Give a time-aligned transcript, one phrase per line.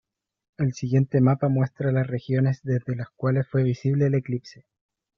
[0.57, 4.65] El siguiente mapa muestra las regiones desde las cuales fue visible el eclipse.